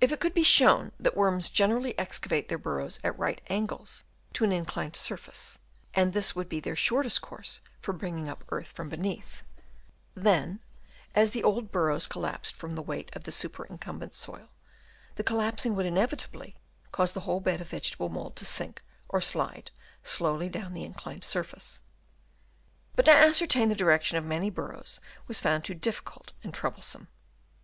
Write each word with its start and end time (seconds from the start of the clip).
If 0.00 0.12
it 0.12 0.20
could 0.20 0.34
be 0.34 0.44
shown 0.44 0.92
that 1.00 1.16
worms 1.16 1.50
generally 1.50 1.98
excavate 1.98 2.48
their 2.48 2.58
burrows 2.58 3.00
at 3.02 3.18
right 3.18 3.40
angles 3.48 4.04
to 4.34 4.44
an 4.44 4.52
inclined 4.52 4.94
surface, 4.94 5.58
and 5.94 6.12
this 6.12 6.36
would 6.36 6.48
be 6.48 6.60
their 6.60 6.76
shortest 6.76 7.22
course 7.22 7.60
for 7.80 7.92
bringing 7.92 8.28
up 8.28 8.44
earth 8.50 8.68
from 8.68 8.88
beneath, 8.88 9.42
then 10.14 10.60
as 11.12 11.32
the 11.32 11.42
old 11.42 11.72
burrows 11.72 12.06
col 12.06 12.22
lapsed 12.22 12.54
from 12.54 12.76
the 12.76 12.82
weight 12.82 13.10
of 13.16 13.24
the 13.24 13.32
superincum 13.32 13.98
bent 13.98 14.14
soil, 14.14 14.48
the 15.16 15.24
collapsing 15.24 15.74
would 15.74 15.86
inevitably 15.86 16.54
cause 16.92 17.10
the 17.10 17.22
whole 17.26 17.40
bed 17.40 17.60
of 17.60 17.70
vegetable 17.70 18.08
mould 18.08 18.36
to 18.36 18.44
sink 18.44 18.80
or 19.08 19.20
slide 19.20 19.72
slowly 20.04 20.48
down 20.48 20.72
the 20.72 20.84
inclined 20.84 21.24
sur 21.24 21.42
face. 21.42 21.80
But 22.94 23.06
to 23.06 23.10
ascertain 23.10 23.70
the 23.70 23.74
direction 23.74 24.16
of 24.18 24.24
many 24.24 24.50
burrows 24.50 25.00
was 25.26 25.40
found 25.40 25.64
too 25.64 25.74
difficult 25.74 26.30
and 26.44 26.54
trouble 26.54 26.80
some. 26.82 27.08